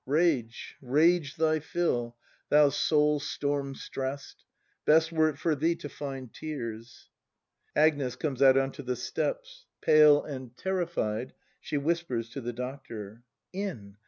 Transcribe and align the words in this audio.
]Rage, 0.07 0.77
rage 0.81 1.35
thy 1.35 1.59
fill, 1.59 2.15
thou 2.49 2.69
soul 2.69 3.19
storm 3.19 3.75
stress'd;— 3.75 4.43
Best 4.87 5.11
were 5.11 5.29
it 5.29 5.37
for 5.37 5.53
thee 5.53 5.75
to 5.75 5.89
find 5.89 6.33
tears. 6.33 7.11
Agnes. 7.75 8.15
[Comes 8.15 8.41
out 8.41 8.57
on 8.57 8.71
to 8.71 8.81
the 8.81 8.95
steps: 8.95 9.67
pale 9.79 10.23
and 10.23 10.57
terrified, 10.57 11.33
she 11.59 11.77
whispers 11.77 12.29
to 12.31 12.41
the 12.41 12.51
Doctor.] 12.51 13.21
In! 13.53 13.97